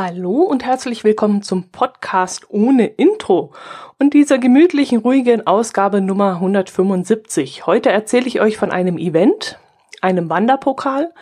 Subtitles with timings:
[0.00, 3.52] Hallo und herzlich willkommen zum Podcast ohne Intro
[3.98, 7.66] und dieser gemütlichen, ruhigen Ausgabe Nummer 175.
[7.66, 9.58] Heute erzähle ich euch von einem Event,
[10.00, 11.12] einem Wanderpokal,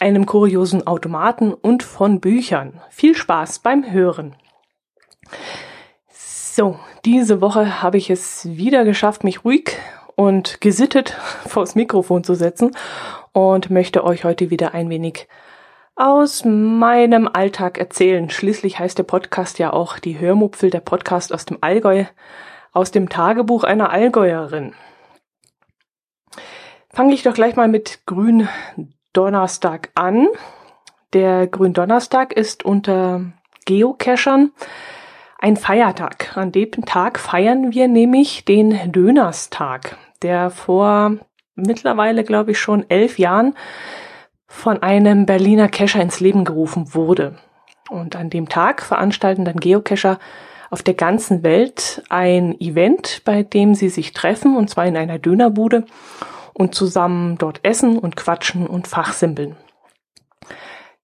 [0.00, 2.80] einem kuriosen Automaten und von Büchern.
[2.90, 4.34] Viel Spaß beim Hören.
[6.10, 9.76] So, diese Woche habe ich es wieder geschafft, mich ruhig
[10.16, 11.10] und gesittet
[11.46, 12.72] vors Mikrofon zu setzen
[13.32, 15.28] und möchte euch heute wieder ein wenig
[15.98, 18.30] aus meinem Alltag erzählen.
[18.30, 22.04] Schließlich heißt der Podcast ja auch die Hörmupfel, der Podcast aus dem Allgäu,
[22.72, 24.74] aus dem Tagebuch einer Allgäuerin.
[26.90, 30.28] Fange ich doch gleich mal mit Gründonnerstag an.
[31.12, 33.32] Der Gründonnerstag ist unter
[33.64, 34.52] Geocachern
[35.40, 36.36] ein Feiertag.
[36.36, 41.16] An dem Tag feiern wir nämlich den Dönerstag, der vor
[41.56, 43.54] mittlerweile, glaube ich, schon elf Jahren
[44.48, 47.36] von einem Berliner Cacher ins Leben gerufen wurde.
[47.90, 50.18] Und an dem Tag veranstalten dann Geocacher
[50.70, 55.18] auf der ganzen Welt ein Event, bei dem sie sich treffen, und zwar in einer
[55.18, 55.84] Dönerbude
[56.52, 59.56] und zusammen dort essen und quatschen und fachsimpeln.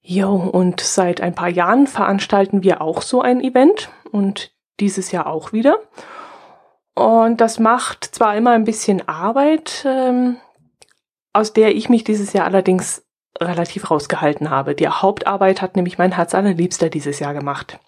[0.02, 5.26] Jo, und seit ein paar Jahren veranstalten wir auch so ein Event und dieses Jahr
[5.26, 5.78] auch wieder.
[6.94, 10.36] Und das macht zwar immer ein bisschen Arbeit, ähm,
[11.32, 13.03] aus der ich mich dieses Jahr allerdings
[13.40, 14.74] relativ rausgehalten habe.
[14.74, 17.78] Die Hauptarbeit hat nämlich mein Herz allerliebster dieses Jahr gemacht.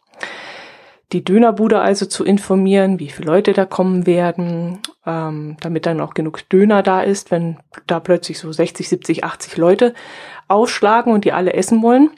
[1.12, 6.14] Die Dönerbude also zu informieren, wie viele Leute da kommen werden, ähm, damit dann auch
[6.14, 9.94] genug Döner da ist, wenn da plötzlich so 60, 70, 80 Leute
[10.48, 12.10] aufschlagen und die alle essen wollen.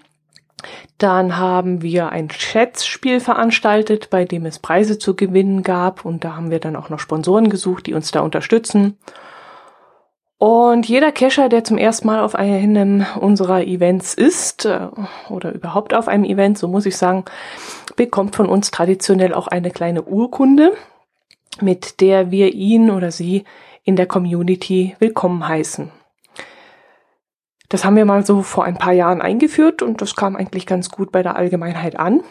[0.97, 6.35] Dann haben wir ein Schätzspiel veranstaltet, bei dem es Preise zu gewinnen gab und da
[6.35, 8.97] haben wir dann auch noch Sponsoren gesucht, die uns da unterstützen.
[10.39, 14.87] Und jeder Cacher, der zum ersten Mal auf einem unserer Events ist äh,
[15.29, 17.25] oder überhaupt auf einem Event, so muss ich sagen,
[17.97, 20.73] bekommt von uns traditionell auch eine kleine Urkunde,
[21.61, 23.45] mit der wir ihn oder sie
[23.83, 25.91] in der Community willkommen heißen.
[27.69, 30.89] Das haben wir mal so vor ein paar Jahren eingeführt und das kam eigentlich ganz
[30.89, 32.23] gut bei der Allgemeinheit an.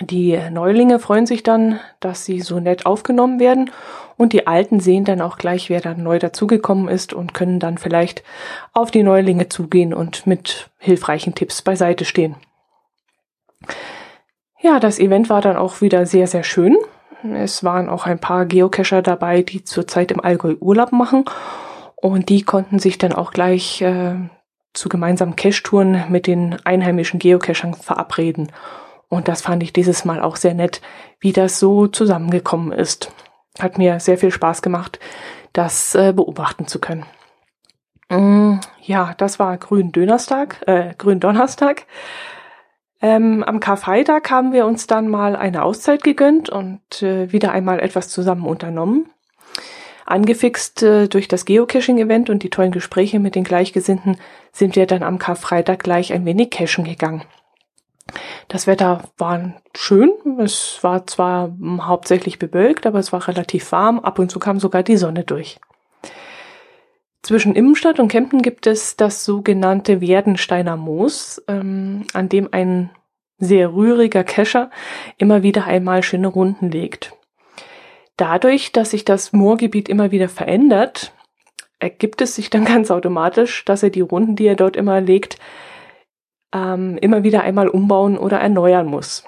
[0.00, 3.70] Die Neulinge freuen sich dann, dass sie so nett aufgenommen werden
[4.16, 7.76] und die Alten sehen dann auch gleich, wer dann neu dazugekommen ist und können dann
[7.76, 8.22] vielleicht
[8.72, 12.36] auf die Neulinge zugehen und mit hilfreichen Tipps beiseite stehen.
[14.60, 16.78] Ja, das Event war dann auch wieder sehr, sehr schön.
[17.34, 21.26] Es waren auch ein paar Geocacher dabei, die zurzeit im Allgäu Urlaub machen
[21.96, 24.14] und die konnten sich dann auch gleich äh,
[24.72, 28.50] zu gemeinsamen Cache-Touren mit den einheimischen Geocachern verabreden
[29.12, 30.80] und das fand ich dieses Mal auch sehr nett,
[31.20, 33.12] wie das so zusammengekommen ist.
[33.60, 34.98] Hat mir sehr viel Spaß gemacht,
[35.52, 37.04] das äh, beobachten zu können.
[38.08, 41.84] Mm, ja, das war Gründönerstag, äh, Gründonnerstag.
[43.02, 47.80] Ähm, am Karfreitag haben wir uns dann mal eine Auszeit gegönnt und äh, wieder einmal
[47.80, 49.10] etwas zusammen unternommen.
[50.06, 54.16] Angefixt äh, durch das Geocaching-Event und die tollen Gespräche mit den Gleichgesinnten
[54.52, 57.24] sind wir dann am Karfreitag gleich ein wenig cachen gegangen.
[58.48, 60.10] Das Wetter war schön.
[60.38, 64.00] Es war zwar hauptsächlich bewölkt, aber es war relativ warm.
[64.00, 65.58] Ab und zu kam sogar die Sonne durch.
[67.22, 72.90] Zwischen Immenstadt und Kempten gibt es das sogenannte Werdensteiner Moos, ähm, an dem ein
[73.38, 74.70] sehr rühriger Kescher
[75.18, 77.12] immer wieder einmal schöne Runden legt.
[78.16, 81.12] Dadurch, dass sich das Moorgebiet immer wieder verändert,
[81.78, 85.38] ergibt es sich dann ganz automatisch, dass er die Runden, die er dort immer legt,
[86.52, 89.24] ähm, immer wieder einmal umbauen oder erneuern muss.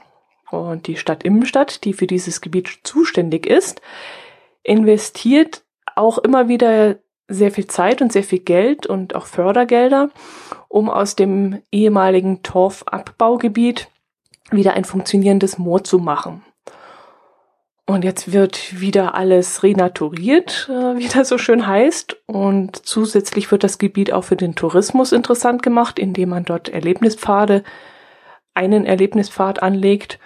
[0.50, 3.80] Und die Stadt Immenstadt, die für dieses Gebiet zuständig ist,
[4.62, 5.62] investiert
[5.96, 6.96] auch immer wieder
[7.28, 10.10] sehr viel Zeit und sehr viel Geld und auch Fördergelder,
[10.68, 13.88] um aus dem ehemaligen Torfabbaugebiet
[14.50, 16.42] wieder ein funktionierendes Moor zu machen.
[17.86, 22.16] Und jetzt wird wieder alles renaturiert, äh, wie das so schön heißt.
[22.26, 27.62] Und zusätzlich wird das Gebiet auch für den Tourismus interessant gemacht, indem man dort Erlebnispfade,
[28.54, 30.18] einen Erlebnispfad anlegt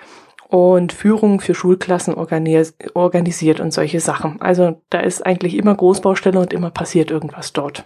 [0.49, 4.41] und Führungen für Schulklassen organis organisiert und solche Sachen.
[4.41, 7.85] Also da ist eigentlich immer Großbaustelle und immer passiert irgendwas dort.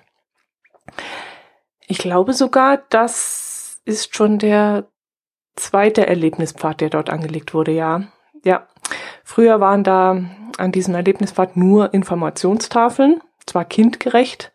[1.86, 4.86] Ich glaube sogar, das ist schon der
[5.56, 8.04] zweite Erlebnispfad, der dort angelegt wurde, ja.
[8.44, 8.66] Ja,
[9.32, 10.20] Früher waren da
[10.58, 14.52] an diesem Erlebnispfad nur Informationstafeln, zwar kindgerecht,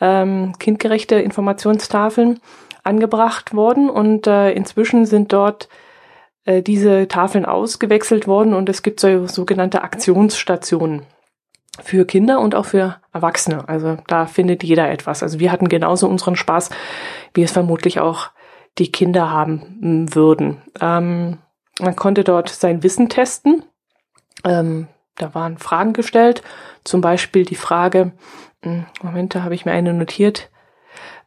[0.00, 2.40] ähm, kindgerechte Informationstafeln
[2.82, 5.68] angebracht worden und äh, inzwischen sind dort
[6.46, 11.02] äh, diese Tafeln ausgewechselt worden und es gibt so sogenannte Aktionsstationen
[11.80, 13.68] für Kinder und auch für Erwachsene.
[13.68, 15.22] Also da findet jeder etwas.
[15.22, 16.70] Also wir hatten genauso unseren Spaß,
[17.34, 18.30] wie es vermutlich auch
[18.78, 20.60] die Kinder haben würden.
[20.80, 21.38] Ähm,
[21.78, 23.62] man konnte dort sein Wissen testen.
[24.44, 26.42] Ähm, da waren Fragen gestellt,
[26.84, 28.12] zum Beispiel die Frage,
[28.62, 30.50] hm, Moment, da habe ich mir eine notiert.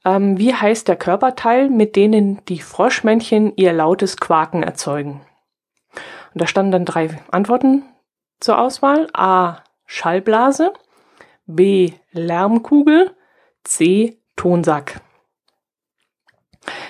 [0.03, 5.21] Ähm, wie heißt der Körperteil, mit denen die Froschmännchen ihr lautes Quaken erzeugen?
[6.33, 7.83] Und da standen dann drei Antworten
[8.39, 9.07] zur Auswahl.
[9.13, 9.63] A.
[9.85, 10.73] Schallblase.
[11.45, 11.93] B.
[12.11, 13.15] Lärmkugel.
[13.63, 14.19] C.
[14.35, 15.01] Tonsack.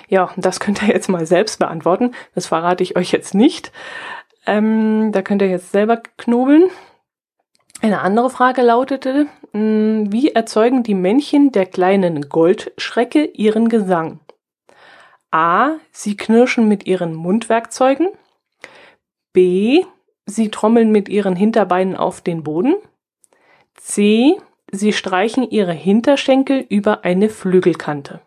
[0.07, 2.13] Ja, das könnt ihr jetzt mal selbst beantworten.
[2.33, 3.71] Das verrate ich euch jetzt nicht.
[4.45, 6.69] Ähm, da könnt ihr jetzt selber knobeln.
[7.81, 14.19] Eine andere Frage lautete, hm, wie erzeugen die Männchen der kleinen Goldschrecke ihren Gesang?
[15.31, 15.75] A.
[15.91, 18.09] Sie knirschen mit ihren Mundwerkzeugen.
[19.33, 19.83] B.
[20.25, 22.75] Sie trommeln mit ihren Hinterbeinen auf den Boden.
[23.75, 24.37] C.
[24.71, 28.21] Sie streichen ihre Hinterschenkel über eine Flügelkante.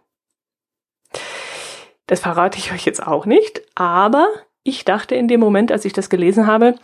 [2.07, 4.29] Das verrate ich euch jetzt auch nicht, aber
[4.69, 6.75] ich dachte in dem Moment, als ich das gelesen habe,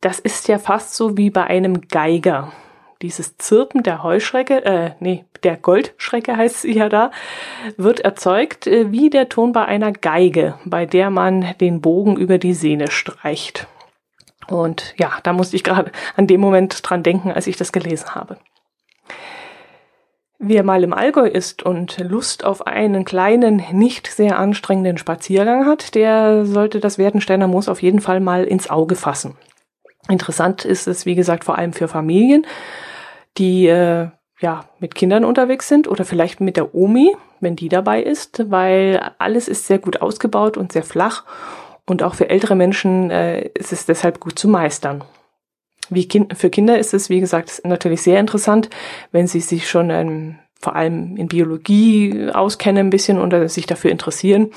[0.00, 2.52] das ist ja fast so wie bei einem Geiger.
[3.02, 7.10] Dieses Zirpen der Heuschrecke, äh, nee, der Goldschrecke heißt sie ja da,
[7.76, 12.38] wird erzeugt äh, wie der Ton bei einer Geige, bei der man den Bogen über
[12.38, 13.66] die Sehne streicht.
[14.48, 18.14] Und ja, da musste ich gerade an dem Moment dran denken, als ich das gelesen
[18.14, 18.38] habe.
[20.38, 25.94] Wer mal im Allgäu ist und Lust auf einen kleinen, nicht sehr anstrengenden Spaziergang hat,
[25.94, 29.36] der sollte das Werdensteiner Moos auf jeden Fall mal ins Auge fassen.
[30.08, 32.46] Interessant ist es, wie gesagt, vor allem für Familien,
[33.38, 34.08] die äh,
[34.40, 39.00] ja mit Kindern unterwegs sind oder vielleicht mit der Omi, wenn die dabei ist, weil
[39.18, 41.24] alles ist sehr gut ausgebaut und sehr flach
[41.86, 45.02] und auch für ältere Menschen äh, ist es deshalb gut zu meistern.
[45.90, 48.70] Wie kind, für Kinder ist es, wie gesagt, natürlich sehr interessant,
[49.12, 53.90] wenn sie sich schon ähm, vor allem in Biologie auskennen ein bisschen oder sich dafür
[53.90, 54.50] interessieren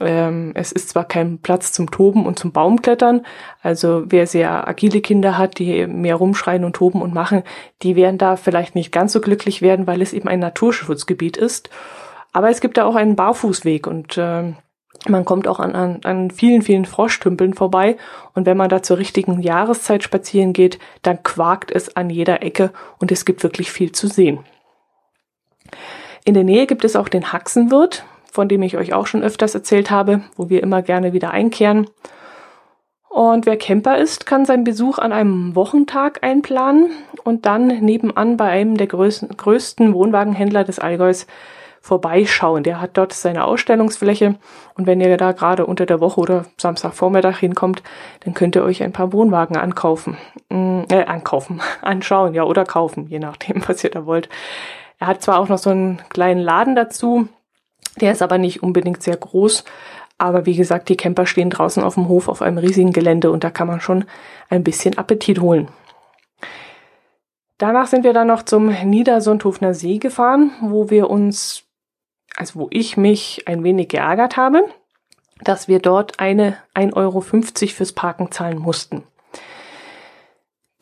[0.00, 3.24] ähm, es ist zwar kein Platz zum Toben und zum Baumklettern,
[3.62, 7.42] also wer sehr agile Kinder hat, die mehr rumschreien und toben und machen,
[7.82, 11.70] die werden da vielleicht nicht ganz so glücklich werden, weil es eben ein Naturschutzgebiet ist.
[12.32, 14.54] Aber es gibt da auch einen Barfußweg und äh,
[15.08, 17.96] man kommt auch an, an, an vielen, vielen Froschtümpeln vorbei.
[18.34, 22.72] Und wenn man da zur richtigen Jahreszeit spazieren geht, dann quakt es an jeder Ecke
[22.98, 24.40] und es gibt wirklich viel zu sehen.
[26.24, 28.04] In der Nähe gibt es auch den Haxenwirt
[28.34, 31.88] von dem ich euch auch schon öfters erzählt habe, wo wir immer gerne wieder einkehren.
[33.08, 36.90] Und wer Camper ist, kann seinen Besuch an einem Wochentag einplanen
[37.22, 41.28] und dann nebenan bei einem der größten, größten Wohnwagenhändler des Allgäus
[41.84, 42.62] vorbeischauen.
[42.62, 44.36] Der hat dort seine Ausstellungsfläche
[44.74, 47.82] und wenn ihr da gerade unter der Woche oder Samstagvormittag hinkommt,
[48.20, 50.16] dann könnt ihr euch ein paar Wohnwagen ankaufen.
[50.48, 54.30] Mm, äh, ankaufen, anschauen, ja, oder kaufen, je nachdem, was ihr da wollt.
[54.98, 57.28] Er hat zwar auch noch so einen kleinen Laden dazu,
[58.00, 59.64] der ist aber nicht unbedingt sehr groß.
[60.16, 63.44] Aber wie gesagt, die Camper stehen draußen auf dem Hof auf einem riesigen Gelände und
[63.44, 64.06] da kann man schon
[64.48, 65.68] ein bisschen Appetit holen.
[67.58, 71.63] Danach sind wir dann noch zum Niedersundhofner See gefahren, wo wir uns,
[72.36, 74.64] also wo ich mich ein wenig geärgert habe,
[75.42, 79.04] dass wir dort eine 1,50 Euro fürs Parken zahlen mussten.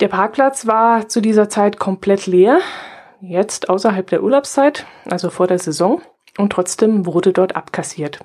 [0.00, 2.60] Der Parkplatz war zu dieser Zeit komplett leer,
[3.20, 6.02] jetzt außerhalb der Urlaubszeit, also vor der Saison
[6.38, 8.18] und trotzdem wurde dort abkassiert.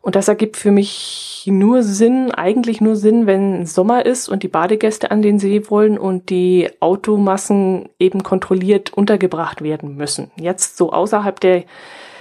[0.00, 4.48] Und das ergibt für mich nur Sinn, eigentlich nur Sinn, wenn Sommer ist und die
[4.48, 10.30] Badegäste an den See wollen und die Automassen eben kontrolliert untergebracht werden müssen.
[10.36, 11.64] Jetzt so außerhalb der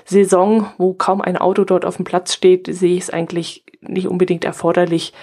[0.06, 4.08] Saison, wo kaum ein Auto dort auf dem Platz steht, sehe ich es eigentlich nicht
[4.08, 5.14] unbedingt erforderlich,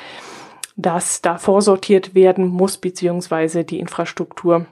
[0.76, 4.66] dass da vorsortiert werden muss, beziehungsweise die Infrastruktur,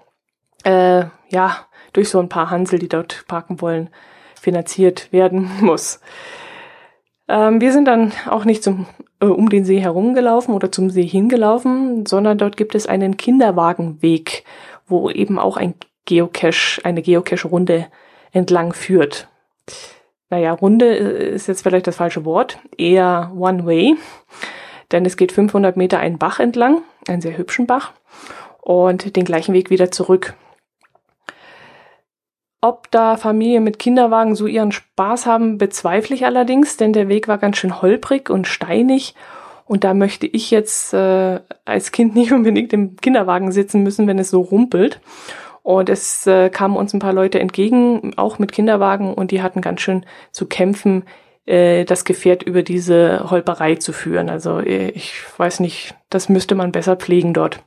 [0.64, 3.90] äh, ja, durch so ein paar Hansel, die dort parken wollen,
[4.40, 6.00] finanziert werden muss.
[7.28, 8.86] Ähm, wir sind dann auch nicht zum,
[9.20, 14.44] äh, um den See herumgelaufen oder zum See hingelaufen, sondern dort gibt es einen Kinderwagenweg,
[14.86, 15.74] wo eben auch ein
[16.06, 17.86] Geocache, eine Geocache-Runde
[18.32, 19.28] entlang führt.
[20.30, 23.96] Naja, Runde äh, ist jetzt vielleicht das falsche Wort, eher One Way,
[24.92, 27.92] denn es geht 500 Meter einen Bach entlang, einen sehr hübschen Bach,
[28.60, 30.34] und den gleichen Weg wieder zurück.
[32.60, 37.28] Ob da Familien mit Kinderwagen so ihren Spaß haben, bezweifle ich allerdings, denn der Weg
[37.28, 39.14] war ganz schön holprig und steinig.
[39.64, 44.18] Und da möchte ich jetzt äh, als Kind nicht unbedingt im Kinderwagen sitzen müssen, wenn
[44.18, 45.00] es so rumpelt.
[45.62, 49.60] Und es äh, kamen uns ein paar Leute entgegen, auch mit Kinderwagen, und die hatten
[49.60, 51.04] ganz schön zu kämpfen,
[51.46, 54.30] äh, das Gefährt über diese Holperei zu führen.
[54.30, 57.60] Also äh, ich weiß nicht, das müsste man besser pflegen dort.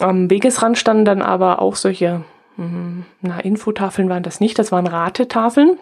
[0.00, 2.24] Am Wegesrand standen dann aber auch solche
[2.58, 3.04] Mhm.
[3.20, 5.78] na, Infotafeln waren das nicht, das waren Ratetafeln.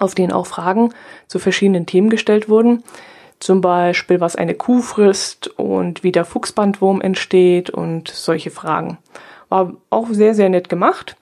[0.00, 0.92] auf denen auch Fragen
[1.28, 2.82] zu verschiedenen Themen gestellt wurden.
[3.38, 8.98] Zum Beispiel, was eine Kuh frisst und wie der Fuchsbandwurm entsteht und solche Fragen.
[9.48, 11.16] War auch sehr, sehr nett gemacht.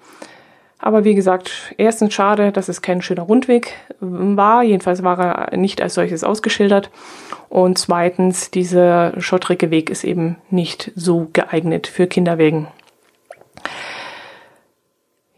[0.79, 4.65] Aber wie gesagt, erstens schade, dass es kein schöner Rundweg war.
[4.65, 6.91] Jedenfalls war er nicht als solches ausgeschildert.
[7.49, 12.67] Und zweitens, dieser schottrige Weg ist eben nicht so geeignet für Kinderwegen.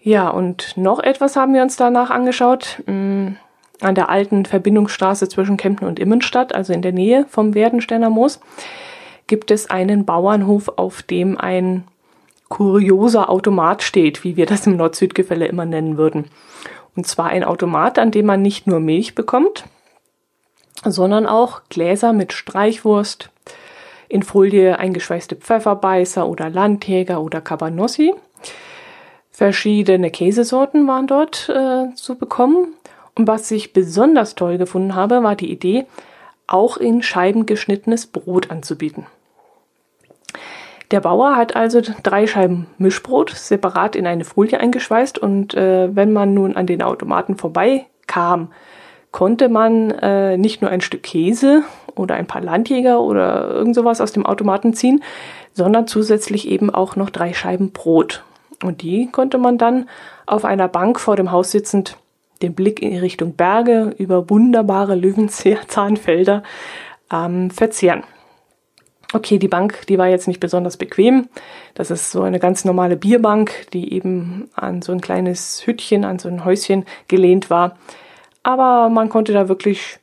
[0.00, 2.82] Ja, und noch etwas haben wir uns danach angeschaut.
[2.86, 3.36] Mm,
[3.80, 8.40] an der alten Verbindungsstraße zwischen Kempten und Immenstadt, also in der Nähe vom Werdensteiner Moos,
[9.26, 11.84] gibt es einen Bauernhof, auf dem ein
[12.48, 16.26] kurioser Automat steht, wie wir das im Nord-Süd-Gefälle immer nennen würden.
[16.96, 19.64] Und zwar ein Automat, an dem man nicht nur Milch bekommt,
[20.84, 23.30] sondern auch Gläser mit Streichwurst,
[24.08, 28.14] in Folie eingeschweißte Pfefferbeißer oder Landjäger oder Cabanossi.
[29.30, 32.74] Verschiedene Käsesorten waren dort äh, zu bekommen.
[33.16, 35.86] Und was ich besonders toll gefunden habe, war die Idee,
[36.46, 39.06] auch in Scheiben geschnittenes Brot anzubieten.
[40.94, 46.12] Der Bauer hat also drei Scheiben Mischbrot separat in eine Folie eingeschweißt und äh, wenn
[46.12, 48.52] man nun an den Automaten vorbeikam,
[49.10, 51.64] konnte man äh, nicht nur ein Stück Käse
[51.96, 55.02] oder ein paar Landjäger oder irgend sowas aus dem Automaten ziehen,
[55.52, 58.22] sondern zusätzlich eben auch noch drei Scheiben Brot.
[58.62, 59.88] Und die konnte man dann
[60.26, 61.96] auf einer Bank vor dem Haus sitzend
[62.40, 66.44] den Blick in Richtung Berge über wunderbare Löwenzahnfelder
[67.12, 68.04] ähm, verzehren.
[69.12, 71.28] Okay, die Bank, die war jetzt nicht besonders bequem.
[71.74, 76.18] Das ist so eine ganz normale Bierbank, die eben an so ein kleines Hüttchen, an
[76.18, 77.76] so ein Häuschen gelehnt war.
[78.42, 79.98] Aber man konnte da wirklich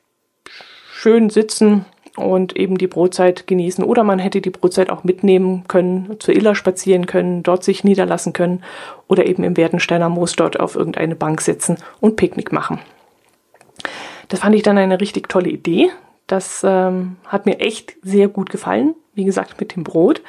[0.94, 3.84] schön sitzen und eben die Brotzeit genießen.
[3.84, 8.34] Oder man hätte die Brotzeit auch mitnehmen können, zur Iller spazieren können, dort sich niederlassen
[8.34, 8.64] können
[9.08, 12.80] oder eben im Werdensteiner Moos dort auf irgendeine Bank sitzen und Picknick machen.
[14.28, 15.90] Das fand ich dann eine richtig tolle Idee.
[16.32, 20.22] Das ähm, hat mir echt sehr gut gefallen wie gesagt, mit dem Brot.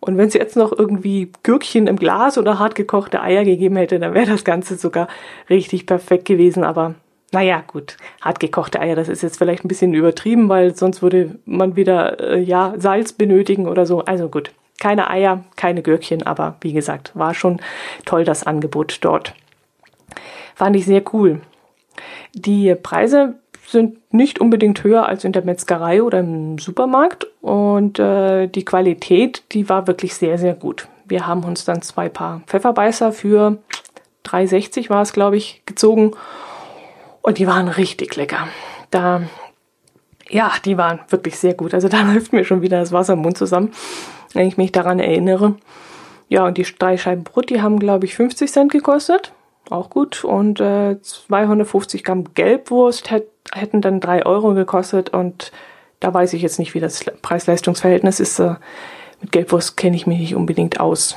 [0.00, 4.14] Und wenn es jetzt noch irgendwie Gürkchen im Glas oder hartgekochte Eier gegeben hätte, dann
[4.14, 5.08] wäre das Ganze sogar
[5.48, 6.64] richtig perfekt gewesen.
[6.64, 6.94] Aber
[7.32, 11.76] naja, gut, hartgekochte Eier, das ist jetzt vielleicht ein bisschen übertrieben, weil sonst würde man
[11.76, 14.04] wieder, äh, ja, Salz benötigen oder so.
[14.04, 17.60] Also gut, keine Eier, keine Gürkchen, aber wie gesagt, war schon
[18.04, 19.34] toll das Angebot dort.
[20.54, 21.40] Fand ich sehr cool.
[22.34, 28.46] Die Preise sind nicht unbedingt höher als in der Metzgerei oder im Supermarkt und äh,
[28.46, 30.88] die Qualität, die war wirklich sehr, sehr gut.
[31.04, 33.58] Wir haben uns dann zwei Paar Pfefferbeißer für
[34.24, 36.12] 3,60 war es, glaube ich, gezogen
[37.22, 38.48] und die waren richtig lecker.
[38.90, 39.22] Da,
[40.28, 41.74] ja, die waren wirklich sehr gut.
[41.74, 43.72] Also da läuft mir schon wieder das Wasser im Mund zusammen,
[44.32, 45.56] wenn ich mich daran erinnere.
[46.28, 49.32] Ja, und die drei Scheiben Brot, die haben, glaube ich, 50 Cent gekostet
[49.70, 50.24] auch gut.
[50.24, 55.10] Und äh, 250 Gramm Gelbwurst hätt, hätten dann drei Euro gekostet.
[55.10, 55.52] Und
[56.00, 58.38] da weiß ich jetzt nicht, wie das Preis-Leistungs-Verhältnis ist.
[58.38, 58.56] Äh,
[59.20, 61.16] mit Gelbwurst kenne ich mich nicht unbedingt aus.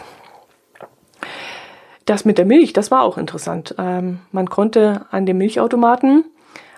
[2.05, 3.75] Das mit der Milch, das war auch interessant.
[3.77, 6.23] Ähm, man konnte an dem Milchautomaten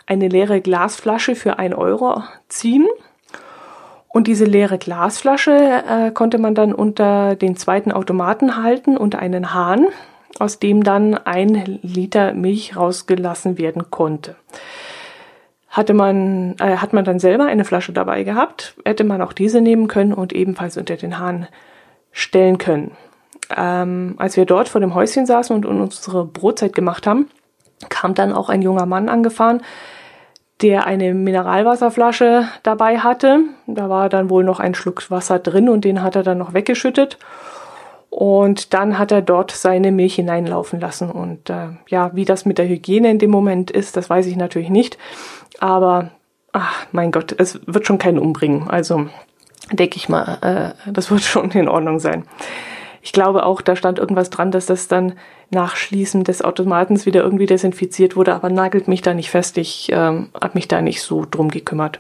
[0.08, 2.88] eine leere Glasflasche für ein Euro ziehen.
[4.08, 9.54] Und diese leere Glasflasche äh, konnte man dann unter den zweiten Automaten halten, unter einen
[9.54, 9.86] Hahn
[10.40, 14.36] aus dem dann ein Liter Milch rausgelassen werden konnte.
[15.70, 19.62] Hatte man, äh, hat man dann selber eine Flasche dabei gehabt, hätte man auch diese
[19.62, 21.48] nehmen können und ebenfalls unter den Hahn
[22.12, 22.92] stellen können.
[23.56, 27.30] Ähm, als wir dort vor dem Häuschen saßen und unsere Brotzeit gemacht haben,
[27.90, 29.62] kam dann auch ein junger Mann angefahren,
[30.62, 33.40] der eine Mineralwasserflasche dabei hatte.
[33.68, 36.54] Da war dann wohl noch ein Schluck Wasser drin und den hat er dann noch
[36.54, 37.18] weggeschüttet.
[38.10, 41.12] Und dann hat er dort seine Milch hineinlaufen lassen.
[41.12, 44.36] Und äh, ja, wie das mit der Hygiene in dem Moment ist, das weiß ich
[44.36, 44.98] natürlich nicht.
[45.60, 46.12] Aber,
[46.52, 48.70] ach, mein Gott, es wird schon keinen umbringen.
[48.70, 49.08] Also
[49.72, 52.26] denke ich mal, äh, das wird schon in Ordnung sein.
[53.02, 55.14] Ich glaube auch, da stand irgendwas dran, dass das dann
[55.52, 59.58] nach Schließen des Automatens wieder irgendwie desinfiziert wurde, aber nagelt mich da nicht fest.
[59.58, 62.00] Ich ähm, habe mich da nicht so drum gekümmert.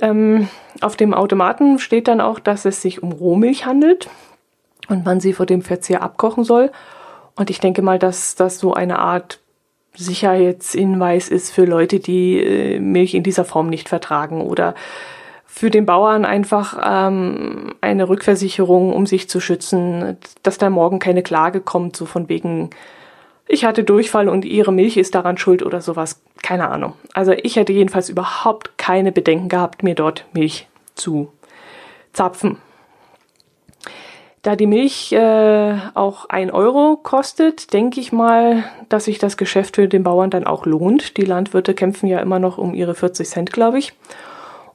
[0.00, 0.48] Ähm,
[0.80, 4.08] auf dem Automaten steht dann auch, dass es sich um Rohmilch handelt
[4.88, 6.72] und man sie vor dem Verzehr abkochen soll.
[7.36, 9.40] Und ich denke mal, dass das so eine Art
[9.96, 14.74] Sicherheitshinweis ist für Leute, die äh, Milch in dieser Form nicht vertragen oder
[15.46, 21.22] für den Bauern einfach ähm, eine Rückversicherung, um sich zu schützen, dass da morgen keine
[21.22, 22.70] Klage kommt, so von wegen,
[23.46, 26.20] ich hatte Durchfall und ihre Milch ist daran schuld oder sowas.
[26.42, 26.94] Keine Ahnung.
[27.12, 31.30] Also ich hätte jedenfalls überhaupt keine Bedenken gehabt, mir dort Milch zu
[32.12, 32.58] zapfen.
[34.44, 39.76] Da die Milch äh, auch ein Euro kostet, denke ich mal, dass sich das Geschäft
[39.76, 41.16] für den Bauern dann auch lohnt.
[41.16, 43.94] Die Landwirte kämpfen ja immer noch um ihre 40 Cent, glaube ich.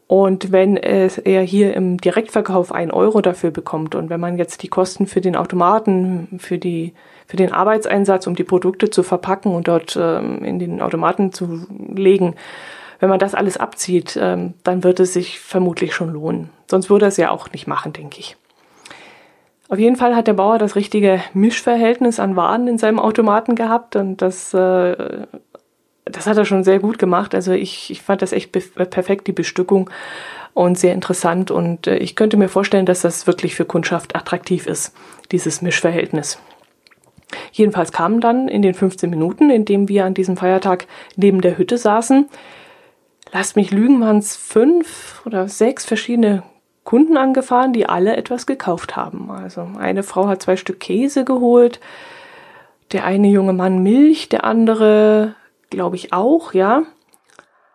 [0.07, 4.63] Und wenn es er hier im Direktverkauf ein Euro dafür bekommt und wenn man jetzt
[4.63, 6.95] die Kosten für den Automaten, für die,
[7.27, 11.67] für den Arbeitseinsatz, um die Produkte zu verpacken und dort ähm, in den Automaten zu
[11.93, 12.33] legen,
[12.99, 16.49] wenn man das alles abzieht, ähm, dann wird es sich vermutlich schon lohnen.
[16.65, 18.35] Sonst würde er es ja auch nicht machen, denke ich.
[19.69, 23.95] Auf jeden Fall hat der Bauer das richtige Mischverhältnis an Waren in seinem Automaten gehabt
[23.95, 25.27] und das, äh,
[26.05, 27.35] das hat er schon sehr gut gemacht.
[27.35, 29.91] Also ich, ich fand das echt perfekt, die Bestückung
[30.55, 34.65] und sehr interessant und äh, ich könnte mir vorstellen, dass das wirklich für Kundschaft attraktiv
[34.65, 34.95] ist,
[35.31, 36.39] dieses Mischverhältnis.
[37.51, 41.59] Jedenfalls kamen dann in den 15 Minuten, in dem wir an diesem Feiertag neben der
[41.59, 42.27] Hütte saßen,
[43.31, 46.41] lasst mich lügen, waren es fünf oder sechs verschiedene
[46.89, 49.29] Kunden angefahren, die alle etwas gekauft haben.
[49.29, 51.79] Also eine Frau hat zwei Stück Käse geholt,
[52.93, 55.35] der eine junge Mann Milch, der andere,
[55.69, 56.81] glaube ich, auch, ja.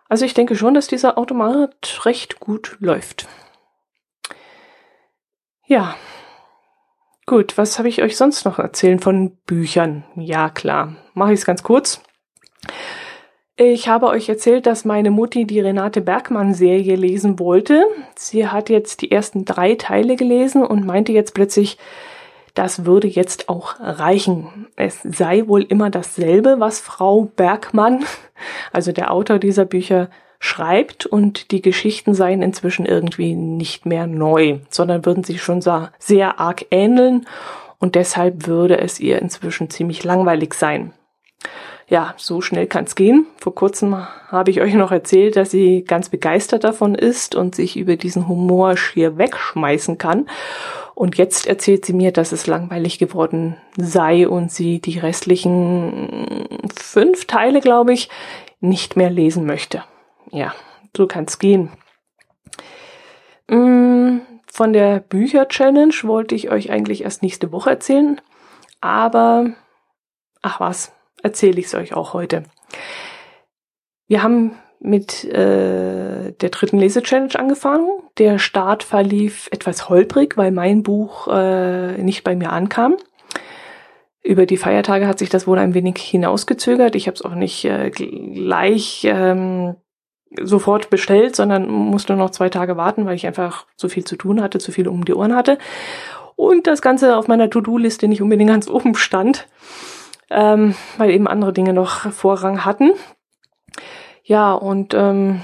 [0.09, 3.25] Also ich denke schon, dass dieser Automat recht gut läuft.
[5.65, 5.95] Ja.
[7.25, 10.03] Gut, was habe ich euch sonst noch erzählen von Büchern?
[10.17, 10.97] Ja, klar.
[11.13, 12.03] Mache ich es ganz kurz.
[13.57, 17.85] Ich habe euch erzählt, dass meine Mutti die Renate Bergmann Serie lesen wollte.
[18.13, 21.77] Sie hat jetzt die ersten drei Teile gelesen und meinte jetzt plötzlich,
[22.53, 24.67] das würde jetzt auch reichen.
[24.75, 28.03] Es sei wohl immer dasselbe, was Frau Bergmann,
[28.73, 30.09] also der Autor dieser Bücher,
[30.39, 36.41] schreibt und die Geschichten seien inzwischen irgendwie nicht mehr neu, sondern würden sich schon sehr
[36.41, 37.25] arg ähneln
[37.79, 40.91] und deshalb würde es ihr inzwischen ziemlich langweilig sein
[41.87, 43.27] ja, so schnell kann's gehen.
[43.37, 43.95] Vor kurzem
[44.27, 48.27] habe ich euch noch erzählt, dass sie ganz begeistert davon ist und sich über diesen
[48.27, 50.27] Humor schier wegschmeißen kann.
[50.95, 57.25] Und jetzt erzählt sie mir, dass es langweilig geworden sei und sie die restlichen fünf
[57.25, 58.09] Teile, glaube ich,
[58.61, 59.83] nicht mehr lesen möchte.
[60.31, 60.55] Ja,
[60.95, 61.69] so kann's gehen.
[63.47, 64.19] Mm,
[64.51, 68.21] von der Bücher-Challenge wollte ich euch eigentlich erst nächste Woche erzählen,
[68.79, 69.51] aber
[70.41, 72.43] ach was, erzähle ich es euch auch heute.
[74.07, 77.87] Wir haben mit äh, der dritten Lese-Challenge angefangen.
[78.17, 82.95] Der Start verlief etwas holprig, weil mein Buch äh, nicht bei mir ankam.
[84.21, 86.95] Über die Feiertage hat sich das wohl ein wenig hinausgezögert.
[86.95, 89.75] Ich habe es auch nicht äh, gleich ähm,
[90.41, 94.41] sofort bestellt, sondern musste noch zwei Tage warten, weil ich einfach zu viel zu tun
[94.41, 95.57] hatte, zu viel um die Ohren hatte.
[96.35, 99.47] Und das Ganze auf meiner To-Do-Liste nicht unbedingt ganz oben stand
[100.29, 102.91] ähm, weil eben andere Dinge noch Vorrang hatten.
[104.23, 105.41] Ja, und ähm,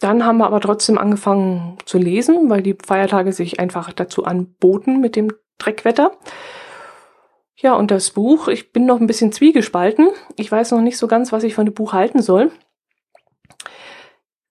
[0.00, 5.00] dann haben wir aber trotzdem angefangen zu lesen, weil die Feiertage sich einfach dazu anboten
[5.00, 6.12] mit dem Dreckwetter.
[7.56, 10.08] Ja, und das Buch, ich bin noch ein bisschen zwiegespalten.
[10.36, 12.50] Ich weiß noch nicht so ganz, was ich von dem Buch halten soll.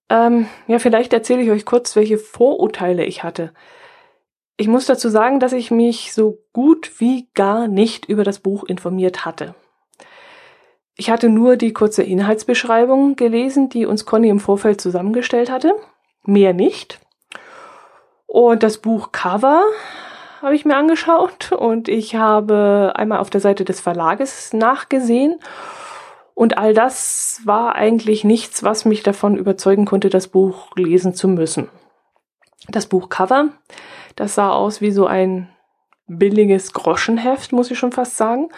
[0.09, 3.53] Ähm, ja, vielleicht erzähle ich euch kurz, welche Vorurteile ich hatte.
[4.55, 8.63] Ich muss dazu sagen, dass ich mich so gut wie gar nicht über das Buch
[8.63, 9.55] informiert hatte.
[10.95, 15.73] Ich hatte nur die kurze Inhaltsbeschreibung gelesen, die uns Conny im Vorfeld zusammengestellt hatte.
[16.23, 16.99] Mehr nicht.
[18.27, 19.63] Und das Buch Cover
[20.41, 25.39] habe ich mir angeschaut und ich habe einmal auf der Seite des Verlages nachgesehen.
[26.35, 31.27] Und all das war eigentlich nichts, was mich davon überzeugen konnte, das Buch lesen zu
[31.27, 31.69] müssen.
[32.69, 33.49] Das Buch Cover
[34.15, 35.49] das sah aus wie so ein
[36.07, 38.49] billiges Groschenheft, muss ich schon fast sagen.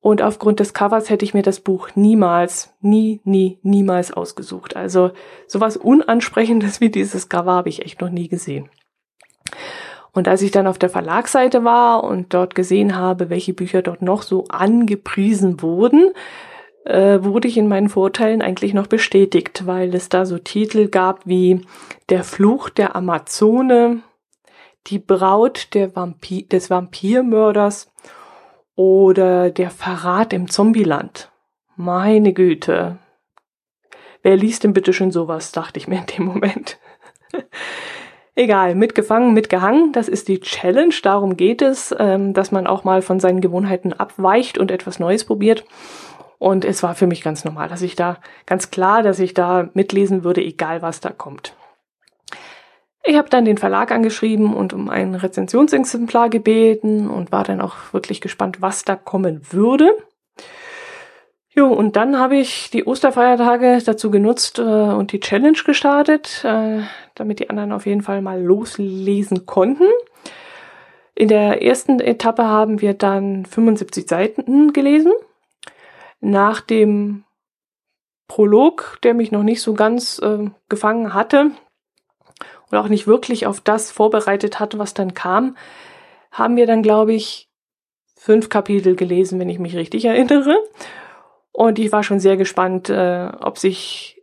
[0.00, 4.74] Und aufgrund des Covers hätte ich mir das Buch niemals, nie, nie, niemals ausgesucht.
[4.74, 5.10] Also
[5.46, 8.70] sowas Unansprechendes wie dieses Cover habe ich echt noch nie gesehen.
[10.12, 14.02] Und als ich dann auf der Verlagsseite war und dort gesehen habe, welche Bücher dort
[14.02, 16.12] noch so angepriesen wurden,
[16.84, 21.26] äh, wurde ich in meinen Vorurteilen eigentlich noch bestätigt, weil es da so Titel gab
[21.26, 21.60] wie
[22.08, 24.00] Der Fluch der Amazone
[24.86, 27.92] die Braut Vampir, des Vampirmörders
[28.74, 31.30] oder der Verrat im Zombieland.
[31.76, 32.98] Meine Güte.
[34.22, 36.78] Wer liest denn bitte schon sowas, dachte ich mir in dem Moment.
[38.34, 40.94] Egal, mitgefangen, mitgehangen, das ist die Challenge.
[41.02, 45.24] Darum geht es, ähm, dass man auch mal von seinen Gewohnheiten abweicht und etwas Neues
[45.24, 45.64] probiert.
[46.38, 48.16] Und es war für mich ganz normal, dass ich da
[48.46, 51.54] ganz klar, dass ich da mitlesen würde, egal was da kommt.
[53.02, 57.76] Ich habe dann den Verlag angeschrieben und um ein Rezensionsexemplar gebeten und war dann auch
[57.92, 59.96] wirklich gespannt, was da kommen würde.
[61.52, 66.82] Jo, und dann habe ich die Osterfeiertage dazu genutzt äh, und die Challenge gestartet, äh,
[67.14, 69.88] damit die anderen auf jeden Fall mal loslesen konnten.
[71.14, 75.12] In der ersten Etappe haben wir dann 75 Seiten gelesen.
[76.20, 77.24] Nach dem
[78.28, 81.50] Prolog, der mich noch nicht so ganz äh, gefangen hatte
[82.70, 85.56] und auch nicht wirklich auf das vorbereitet hatte, was dann kam,
[86.30, 87.48] haben wir dann, glaube ich,
[88.16, 90.56] fünf Kapitel gelesen, wenn ich mich richtig erinnere.
[91.52, 94.22] Und ich war schon sehr gespannt, äh, ob sich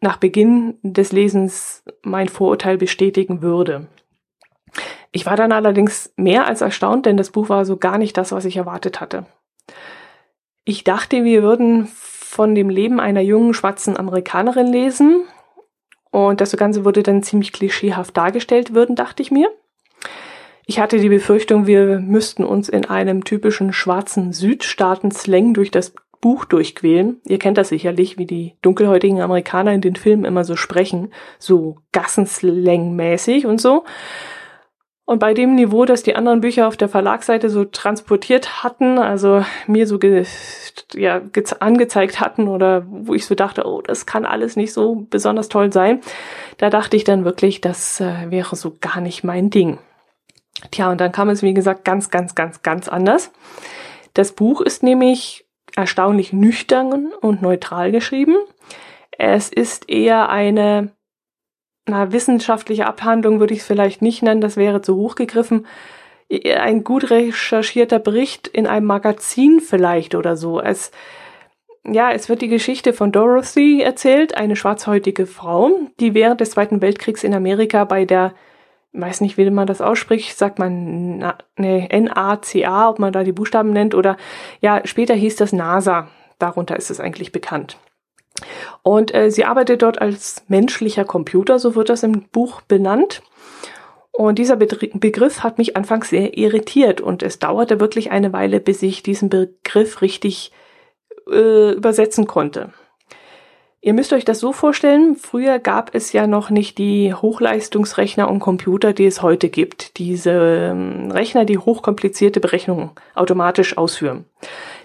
[0.00, 3.86] nach Beginn des Lesens mein Vorurteil bestätigen würde.
[5.12, 8.32] Ich war dann allerdings mehr als erstaunt, denn das Buch war so gar nicht das,
[8.32, 9.26] was ich erwartet hatte.
[10.64, 15.24] Ich dachte, wir würden von dem Leben einer jungen schwarzen Amerikanerin lesen
[16.12, 19.50] und das Ganze würde dann ziemlich klischeehaft dargestellt würden, dachte ich mir.
[20.64, 26.44] Ich hatte die Befürchtung, wir müssten uns in einem typischen schwarzen Südstaaten-Slang durch das Buch
[26.44, 27.20] durchquälen.
[27.24, 31.78] Ihr kennt das sicherlich, wie die dunkelhäutigen Amerikaner in den Filmen immer so sprechen, so
[31.92, 33.84] Gassenslang-mäßig und so.
[35.04, 39.44] Und bei dem Niveau, das die anderen Bücher auf der Verlagsseite so transportiert hatten, also
[39.66, 40.24] mir so ge
[40.94, 41.20] ja,
[41.58, 45.72] angezeigt hatten oder wo ich so dachte, oh, das kann alles nicht so besonders toll
[45.72, 46.00] sein,
[46.58, 49.78] da dachte ich dann wirklich, das äh, wäre so gar nicht mein Ding.
[50.70, 53.32] Tja, und dann kam es, wie gesagt, ganz, ganz, ganz, ganz anders.
[54.14, 58.36] Das Buch ist nämlich erstaunlich nüchtern und neutral geschrieben.
[59.18, 60.92] Es ist eher eine
[61.86, 65.66] na, wissenschaftliche Abhandlung würde ich es vielleicht nicht nennen, das wäre zu hoch gegriffen.
[66.30, 70.60] Ein gut recherchierter Bericht in einem Magazin vielleicht oder so.
[70.60, 70.92] Es,
[71.84, 76.80] ja, es wird die Geschichte von Dorothy erzählt, eine schwarzhäutige Frau, die während des Zweiten
[76.80, 78.32] Weltkriegs in Amerika bei der
[78.92, 81.16] weiß nicht, wie man das ausspricht, sagt man
[81.56, 84.16] ne, N-A-C-A, ob man da die Buchstaben nennt oder
[84.60, 86.08] ja, später hieß das NASA.
[86.38, 87.78] Darunter ist es eigentlich bekannt.
[88.82, 93.22] Und äh, sie arbeitet dort als menschlicher Computer, so wird das im Buch benannt.
[94.12, 98.82] Und dieser Begriff hat mich anfangs sehr irritiert und es dauerte wirklich eine Weile, bis
[98.82, 100.52] ich diesen Begriff richtig
[101.30, 102.72] äh, übersetzen konnte.
[103.84, 108.38] Ihr müsst euch das so vorstellen, früher gab es ja noch nicht die Hochleistungsrechner und
[108.38, 109.98] Computer, die es heute gibt.
[109.98, 110.30] Diese
[110.70, 114.24] ähm, Rechner, die hochkomplizierte Berechnungen automatisch ausführen.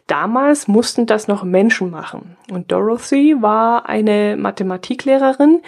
[0.07, 2.37] Damals mussten das noch Menschen machen.
[2.49, 5.61] Und Dorothy war eine Mathematiklehrerin,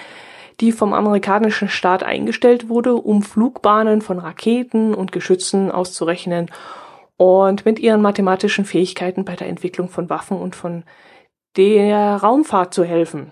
[0.61, 6.49] die vom amerikanischen Staat eingestellt wurde, um Flugbahnen von Raketen und Geschützen auszurechnen
[7.17, 10.83] und mit ihren mathematischen Fähigkeiten bei der Entwicklung von Waffen und von
[11.57, 13.31] der Raumfahrt zu helfen.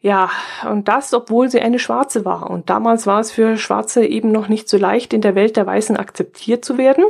[0.00, 0.30] Ja,
[0.68, 2.50] und das, obwohl sie eine Schwarze war.
[2.50, 5.66] Und damals war es für Schwarze eben noch nicht so leicht, in der Welt der
[5.66, 7.04] Weißen akzeptiert zu werden.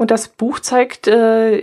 [0.00, 1.62] Und das Buch zeigt äh,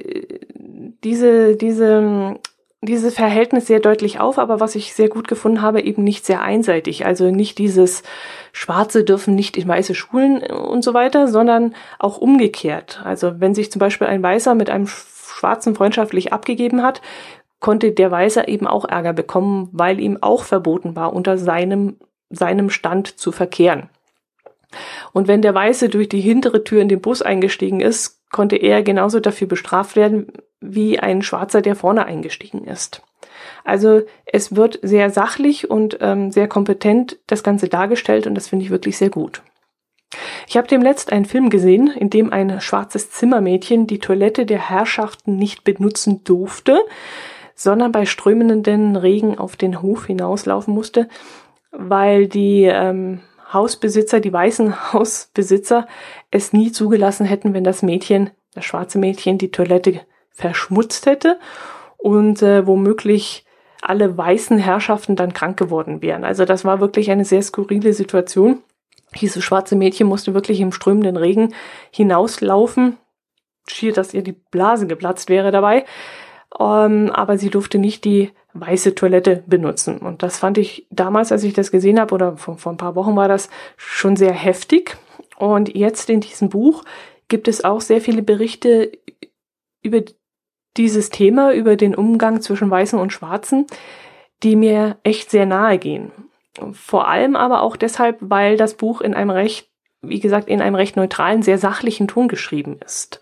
[1.04, 2.38] diese, diese,
[2.82, 6.44] diese Verhältnis sehr deutlich auf, aber was ich sehr gut gefunden habe, eben nicht sehr
[6.44, 7.04] einseitig.
[7.08, 8.04] Also nicht dieses
[8.52, 13.02] Schwarze dürfen nicht in weiße Schulen und so weiter, sondern auch umgekehrt.
[13.04, 17.02] Also wenn sich zum Beispiel ein Weißer mit einem Schwarzen freundschaftlich abgegeben hat,
[17.60, 21.96] konnte der Weiße eben auch Ärger bekommen, weil ihm auch verboten war, unter seinem,
[22.30, 23.90] seinem Stand zu verkehren.
[25.12, 28.84] Und wenn der Weiße durch die hintere Tür in den Bus eingestiegen ist, konnte er
[28.84, 33.02] genauso dafür bestraft werden wie ein Schwarzer, der vorne eingestiegen ist.
[33.64, 38.66] Also es wird sehr sachlich und ähm, sehr kompetent das Ganze dargestellt und das finde
[38.66, 39.42] ich wirklich sehr gut.
[40.48, 45.36] Ich habe demletzt einen Film gesehen, in dem ein schwarzes Zimmermädchen die Toilette der Herrschaften
[45.36, 46.80] nicht benutzen durfte,
[47.56, 51.10] sondern bei strömenden Regen auf den Hof hinauslaufen musste,
[51.72, 55.88] weil die ähm, Hausbesitzer, die weißen Hausbesitzer,
[56.32, 61.40] es nie zugelassen hätten, wenn das Mädchen, das schwarze Mädchen, die Toilette verschmutzt hätte
[61.98, 63.46] und äh, womöglich
[63.82, 66.24] alle weißen Herrschaften dann krank geworden wären.
[66.24, 68.64] Also das war wirklich eine sehr skurrile Situation.
[69.20, 71.54] Diese schwarze Mädchen musste wirklich im strömenden Regen
[71.92, 72.98] hinauslaufen.
[73.68, 75.86] Schier, dass ihr die Blase geplatzt wäre dabei.
[76.60, 80.00] Ähm, aber sie durfte nicht die weiße Toilette benutzen.
[80.00, 82.96] Und das fand ich damals, als ich das gesehen habe, oder vor, vor ein paar
[82.96, 84.98] Wochen war das schon sehr heftig.
[85.38, 86.84] Und jetzt in diesem Buch
[87.28, 88.92] gibt es auch sehr viele Berichte
[89.84, 90.02] über
[90.78, 93.66] dieses Thema, über den Umgang zwischen Weißen und Schwarzen,
[94.44, 96.12] die mir echt sehr nahe gehen.
[96.74, 99.70] Vor allem aber auch deshalb, weil das Buch in einem recht,
[100.02, 103.20] wie gesagt, in einem recht neutralen, sehr sachlichen Ton geschrieben ist.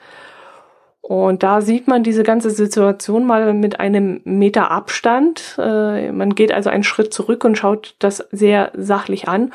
[1.08, 5.56] Und da sieht man diese ganze Situation mal mit einem Meter Abstand.
[5.60, 9.54] Äh, man geht also einen Schritt zurück und schaut das sehr sachlich an.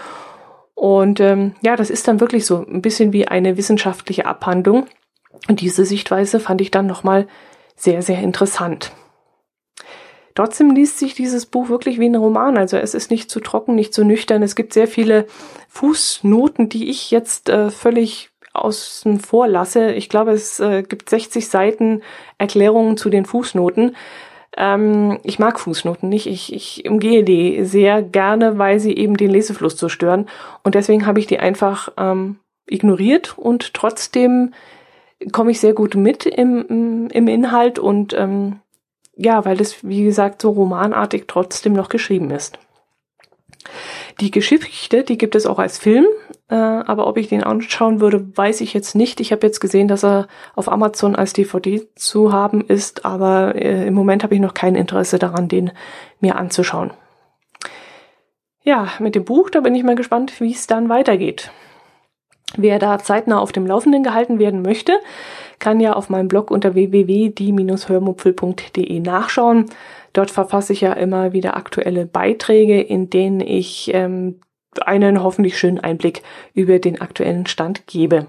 [0.76, 4.86] Und ähm, ja, das ist dann wirklich so ein bisschen wie eine wissenschaftliche Abhandlung.
[5.48, 7.26] Und diese Sichtweise fand ich dann nochmal
[7.74, 8.92] sehr, sehr interessant.
[10.36, 12.58] Trotzdem liest sich dieses Buch wirklich wie ein Roman.
[12.58, 14.44] Also es ist nicht zu trocken, nicht zu nüchtern.
[14.44, 15.26] Es gibt sehr viele
[15.68, 19.92] Fußnoten, die ich jetzt äh, völlig außen vor lasse.
[19.92, 22.02] Ich glaube, es äh, gibt 60 Seiten
[22.38, 23.96] Erklärungen zu den Fußnoten.
[24.56, 26.26] Ähm, ich mag Fußnoten nicht.
[26.26, 30.28] Ich, ich umgehe die sehr gerne, weil sie eben den Lesefluss so stören.
[30.64, 34.52] Und deswegen habe ich die einfach ähm, ignoriert und trotzdem
[35.32, 38.60] komme ich sehr gut mit im, im Inhalt und ähm,
[39.16, 42.58] ja, weil es, wie gesagt, so romanartig trotzdem noch geschrieben ist.
[44.20, 46.06] Die Geschichte, die gibt es auch als Film,
[46.50, 49.20] äh, aber ob ich den anschauen würde, weiß ich jetzt nicht.
[49.20, 53.86] Ich habe jetzt gesehen, dass er auf Amazon als DVD zu haben ist, aber äh,
[53.86, 55.70] im Moment habe ich noch kein Interesse daran, den
[56.20, 56.90] mir anzuschauen.
[58.62, 61.52] Ja, mit dem Buch, da bin ich mal gespannt, wie es dann weitergeht.
[62.56, 64.98] Wer da zeitnah auf dem Laufenden gehalten werden möchte,
[65.60, 69.66] kann ja auf meinem Blog unter www.die-hörmupfel.de nachschauen.
[70.12, 74.40] Dort verfasse ich ja immer wieder aktuelle Beiträge, in denen ich ähm,
[74.83, 76.22] einen hoffentlich schönen Einblick
[76.54, 78.26] über den aktuellen Stand gebe.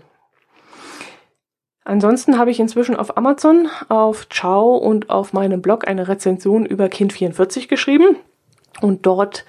[1.83, 6.89] Ansonsten habe ich inzwischen auf Amazon, auf Ciao und auf meinem Blog eine Rezension über
[6.89, 8.17] Kind 44 geschrieben
[8.81, 9.45] und dort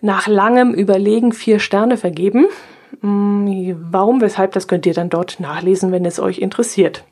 [0.00, 2.46] nach langem Überlegen vier Sterne vergeben.
[3.00, 7.04] Hm, warum, weshalb, das könnt ihr dann dort nachlesen, wenn es euch interessiert.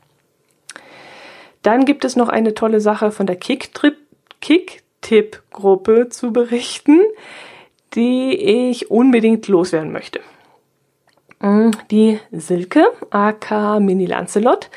[1.61, 7.01] Dann gibt es noch eine tolle Sache von der Kick-Tipp-Gruppe zu berichten,
[7.95, 8.35] die
[8.69, 10.19] ich unbedingt loswerden möchte.
[11.41, 14.69] Hm, die Silke, aka Mini Lancelot,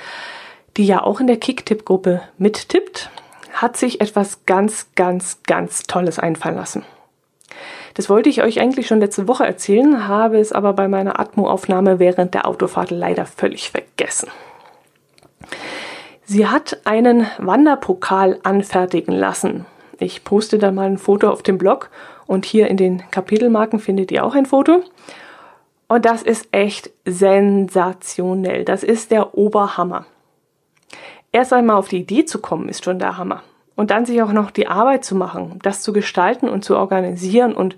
[0.76, 3.10] die ja auch in der Kick-Tipp-Gruppe mittippt,
[3.52, 6.84] hat sich etwas ganz, ganz, ganz Tolles einfallen lassen.
[7.94, 11.98] Das wollte ich euch eigentlich schon letzte Woche erzählen, habe es aber bei meiner Atmo-Aufnahme
[11.98, 14.30] während der Autofahrt leider völlig vergessen.
[16.24, 19.66] Sie hat einen Wanderpokal anfertigen lassen.
[19.98, 21.90] Ich poste da mal ein Foto auf dem Blog
[22.32, 24.82] und hier in den Kapitelmarken findet ihr auch ein Foto.
[25.86, 28.64] Und das ist echt sensationell.
[28.64, 30.06] Das ist der Oberhammer.
[31.30, 33.42] Erst einmal auf die Idee zu kommen, ist schon der Hammer
[33.76, 37.54] und dann sich auch noch die Arbeit zu machen, das zu gestalten und zu organisieren
[37.54, 37.76] und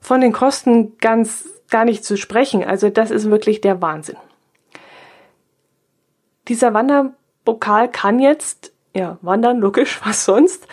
[0.00, 2.64] von den Kosten ganz gar nicht zu sprechen.
[2.64, 4.16] Also das ist wirklich der Wahnsinn.
[6.48, 10.66] Dieser Wanderpokal kann jetzt, ja, wandern, logisch, was sonst.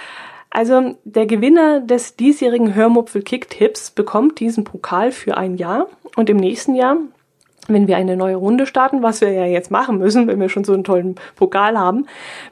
[0.52, 6.30] Also der Gewinner des diesjährigen Hörmupfel Kick Tipps bekommt diesen Pokal für ein Jahr und
[6.30, 6.98] im nächsten Jahr
[7.68, 10.64] wenn wir eine neue Runde starten, was wir ja jetzt machen müssen, wenn wir schon
[10.64, 12.08] so einen tollen Pokal haben,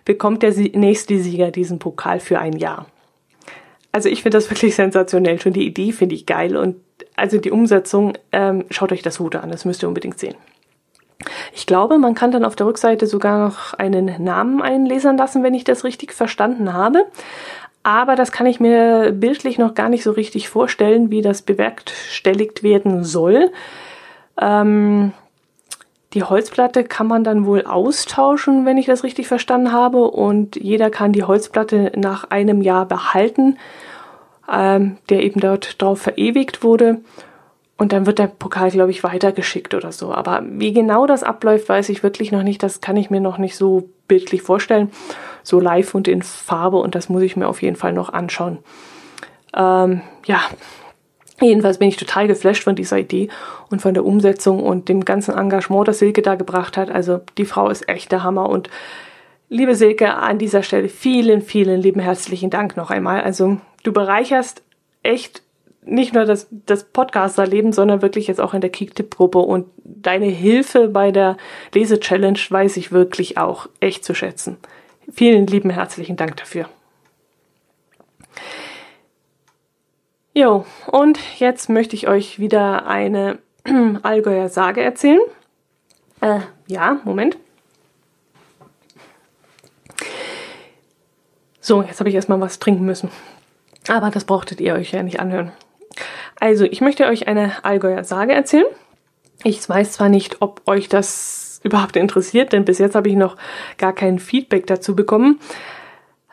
[0.05, 2.85] bekommt der nächste Sieger diesen Pokal für ein Jahr.
[3.91, 5.41] Also ich finde das wirklich sensationell.
[5.41, 6.77] Schon die Idee finde ich geil und
[7.15, 10.35] also die Umsetzung, ähm, schaut euch das Foto an, das müsst ihr unbedingt sehen.
[11.53, 15.53] Ich glaube, man kann dann auf der Rückseite sogar noch einen Namen einlesern lassen, wenn
[15.53, 17.05] ich das richtig verstanden habe.
[17.89, 22.61] Aber das kann ich mir bildlich noch gar nicht so richtig vorstellen, wie das bewerkstelligt
[22.61, 23.51] werden soll.
[24.39, 25.11] Ähm,
[26.13, 30.03] die Holzplatte kann man dann wohl austauschen, wenn ich das richtig verstanden habe.
[30.03, 33.57] Und jeder kann die Holzplatte nach einem Jahr behalten,
[34.47, 36.99] ähm, der eben dort drauf verewigt wurde.
[37.75, 40.13] Und dann wird der Pokal, glaube ich, weitergeschickt oder so.
[40.13, 42.61] Aber wie genau das abläuft, weiß ich wirklich noch nicht.
[42.61, 44.91] Das kann ich mir noch nicht so bildlich vorstellen.
[45.43, 46.77] So live und in Farbe.
[46.77, 48.57] Und das muss ich mir auf jeden Fall noch anschauen.
[49.55, 50.41] Ähm, ja,
[51.41, 53.29] Jedenfalls bin ich total geflasht von dieser Idee
[53.69, 56.91] und von der Umsetzung und dem ganzen Engagement, das Silke da gebracht hat.
[56.91, 58.69] Also die Frau ist echt der Hammer und
[59.47, 63.21] liebe Silke, an dieser Stelle vielen, vielen lieben herzlichen Dank noch einmal.
[63.21, 64.63] Also du bereicherst
[65.01, 65.41] echt
[65.89, 70.87] nicht nur das, das Podcaster-Leben, sondern wirklich jetzt auch in der Kick-Tipp-Gruppe und deine Hilfe
[70.87, 71.37] bei der
[71.73, 74.57] Lese-Challenge weiß ich wirklich auch echt zu schätzen.
[75.11, 76.69] Vielen lieben herzlichen Dank dafür.
[80.33, 83.39] Jo, und jetzt möchte ich euch wieder eine
[84.03, 85.19] Allgäuer Sage erzählen.
[86.21, 87.37] Äh, ja, Moment.
[91.59, 93.09] So, jetzt habe ich erstmal was trinken müssen.
[93.87, 95.51] Aber das brauchtet ihr euch ja nicht anhören.
[96.39, 98.65] Also, ich möchte euch eine Allgäuer Sage erzählen.
[99.43, 103.37] Ich weiß zwar nicht, ob euch das überhaupt interessiert, denn bis jetzt habe ich noch
[103.77, 105.39] gar kein Feedback dazu bekommen.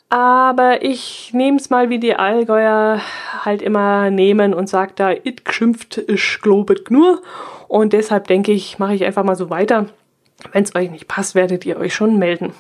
[0.08, 3.00] Aber ich nehme es mal wie die Allgäuer
[3.44, 7.22] halt immer nehmen und sage da, it geschimpft, ich globet nur.
[7.66, 9.86] Und deshalb denke ich, mache ich einfach mal so weiter.
[10.52, 12.52] Wenn es euch nicht passt, werdet ihr euch schon melden.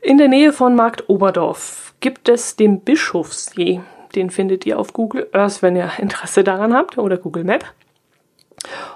[0.00, 3.80] In der Nähe von Markt Oberdorf gibt es den Bischofssee.
[4.14, 7.64] Den findet ihr auf Google Earth, wenn ihr Interesse daran habt, oder Google Map.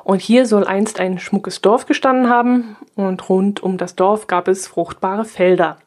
[0.05, 4.49] Und hier soll einst ein schmuckes Dorf gestanden haben und rund um das Dorf gab
[4.49, 5.79] es fruchtbare Felder.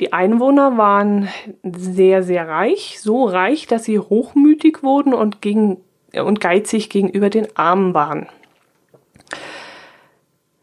[0.00, 1.28] Die Einwohner waren
[1.62, 5.78] sehr, sehr reich, so reich, dass sie hochmütig wurden und, gegen,
[6.12, 8.28] und geizig gegenüber den Armen waren.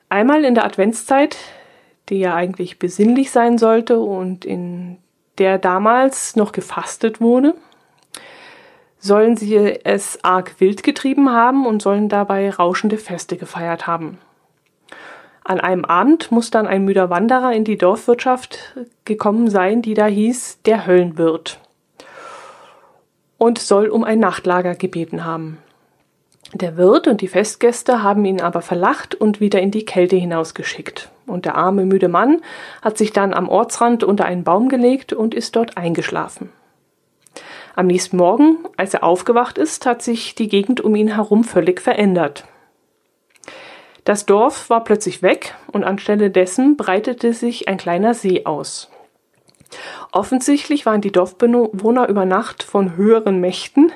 [0.10, 1.38] Einmal in der Adventszeit,
[2.10, 4.98] die ja eigentlich besinnlich sein sollte und in
[5.40, 7.56] der damals noch gefastet wurde,
[9.04, 14.18] sollen sie es arg wild getrieben haben und sollen dabei rauschende Feste gefeiert haben.
[15.44, 20.06] An einem Abend muss dann ein müder Wanderer in die Dorfwirtschaft gekommen sein, die da
[20.06, 21.60] hieß der Höllenwirt
[23.38, 25.58] und soll um ein Nachtlager gebeten haben.
[26.54, 31.10] Der Wirt und die Festgäste haben ihn aber verlacht und wieder in die Kälte hinausgeschickt.
[31.26, 32.42] Und der arme, müde Mann
[32.82, 36.52] hat sich dann am Ortsrand unter einen Baum gelegt und ist dort eingeschlafen.
[37.76, 41.82] Am nächsten Morgen, als er aufgewacht ist, hat sich die Gegend um ihn herum völlig
[41.82, 42.46] verändert.
[44.04, 48.92] Das Dorf war plötzlich weg und anstelle dessen breitete sich ein kleiner See aus.
[50.12, 53.92] Offensichtlich waren die Dorfbewohner über Nacht von höheren Mächten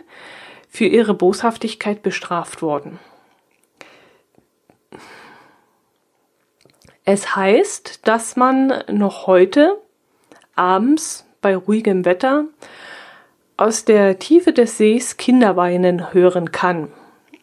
[0.69, 2.99] für ihre Boshaftigkeit bestraft worden.
[7.05, 9.79] Es heißt, dass man noch heute
[10.55, 12.45] abends bei ruhigem Wetter
[13.57, 16.89] aus der Tiefe des Sees Kinderweinen hören kann.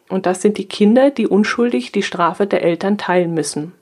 [0.07, 3.73] Und das sind die Kinder, die unschuldig die Strafe der Eltern teilen müssen.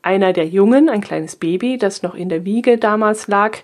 [0.00, 3.58] Einer der Jungen, ein kleines Baby, das noch in der Wiege damals lag,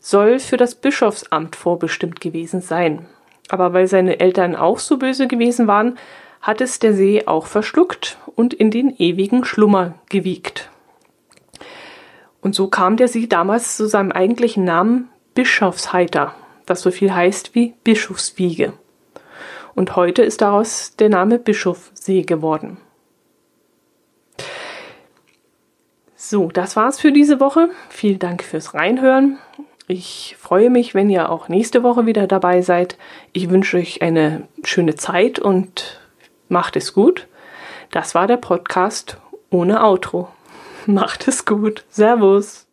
[0.00, 3.06] soll für das Bischofsamt vorbestimmt gewesen sein.
[3.48, 5.98] Aber weil seine Eltern auch so böse gewesen waren,
[6.42, 10.68] hat es der See auch verschluckt und in den ewigen Schlummer gewiegt.
[12.42, 16.34] Und so kam der See damals zu seinem eigentlichen Namen Bischofsheiter,
[16.70, 18.72] das so viel heißt wie Bischofswiege
[19.78, 22.78] und heute ist daraus der Name Bischofsee geworden.
[26.16, 27.70] So, das war's für diese Woche.
[27.88, 29.38] Vielen Dank fürs Reinhören.
[29.86, 32.98] Ich freue mich, wenn ihr auch nächste Woche wieder dabei seid.
[33.32, 36.00] Ich wünsche euch eine schöne Zeit und
[36.48, 37.28] macht es gut.
[37.92, 40.28] Das war der Podcast ohne Outro.
[40.86, 41.84] Macht es gut.
[41.88, 42.67] Servus.